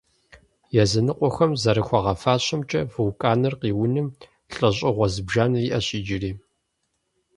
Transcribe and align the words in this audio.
Языныкъуэхэм 0.83 1.51
зэрыхуагъэфащэмкӏэ, 1.61 2.81
вулканыр 2.91 3.53
къиуным 3.61 4.07
лӏэщӏыгъуэ 4.53 5.07
зыбжанэ 5.13 5.59
иӏэщ 5.67 5.87
иджыри. 5.97 6.31